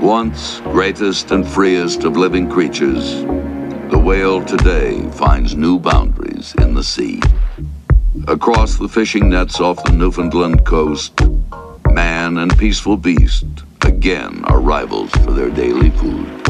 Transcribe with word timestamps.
Once 0.00 0.60
greatest 0.60 1.30
and 1.30 1.46
freest 1.46 2.04
of 2.04 2.16
living 2.16 2.50
creatures, 2.50 3.22
the 3.90 4.02
whale 4.02 4.44
today 4.44 5.00
finds 5.12 5.54
new 5.54 5.78
boundaries 5.78 6.54
in 6.58 6.74
the 6.74 6.82
sea. 6.82 7.20
Across 8.28 8.78
the 8.78 8.88
fishing 8.88 9.30
nets 9.30 9.60
off 9.60 9.82
the 9.84 9.92
Newfoundland 9.92 10.64
coast, 10.66 11.12
man 11.90 12.38
and 12.38 12.56
peaceful 12.58 12.96
beast 12.96 13.46
again 13.82 14.44
are 14.46 14.60
rivals 14.60 15.10
for 15.24 15.32
their 15.32 15.50
daily 15.50 15.90
food. 15.90 16.41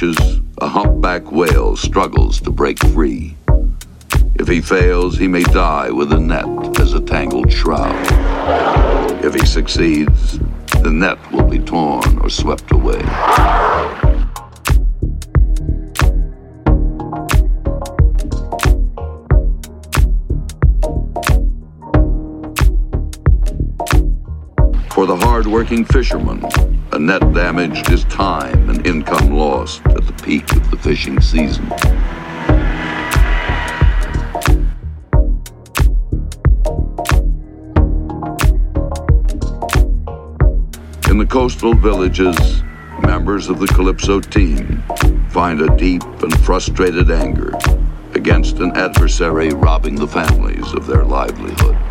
The 0.00 0.06
meshes, 0.06 0.40
a 0.62 0.68
humpback 0.68 1.30
whale 1.30 1.76
struggles 1.76 2.40
to 2.40 2.50
break 2.50 2.78
free. 2.78 3.36
If 4.34 4.48
he 4.48 4.62
fails, 4.62 5.18
he 5.18 5.28
may 5.28 5.42
die 5.42 5.90
with 5.90 6.10
a 6.14 6.18
net 6.18 6.80
as 6.80 6.94
a 6.94 7.00
tangled 7.00 7.52
shroud. 7.52 7.94
If 9.22 9.34
he 9.34 9.44
succeeds, 9.44 10.38
the 10.82 10.90
net 10.90 11.18
will 11.30 11.44
be 11.44 11.58
torn 11.58 12.18
or 12.20 12.30
swept 12.30 12.72
away. 12.72 13.02
For 24.94 25.06
the 25.06 25.18
hard-working 25.20 25.84
fisherman, 25.84 26.42
a 26.92 26.98
net 26.98 27.20
damaged 27.32 27.90
is 27.90 28.04
time 28.04 28.68
and 28.68 28.84
income 28.84 29.30
lost 29.30 29.80
at 29.86 30.04
the 30.06 30.12
peak 30.24 30.50
of 30.52 30.70
the 30.70 30.76
fishing 30.76 31.20
season. 31.20 31.64
In 41.08 41.18
the 41.18 41.26
coastal 41.28 41.74
villages, 41.74 42.62
members 43.02 43.48
of 43.48 43.60
the 43.60 43.68
Calypso 43.68 44.20
team 44.20 44.82
find 45.30 45.60
a 45.60 45.76
deep 45.76 46.02
and 46.22 46.36
frustrated 46.40 47.10
anger 47.10 47.52
against 48.14 48.58
an 48.58 48.76
adversary 48.76 49.50
robbing 49.50 49.94
the 49.94 50.08
families 50.08 50.72
of 50.72 50.86
their 50.86 51.04
livelihood. 51.04 51.89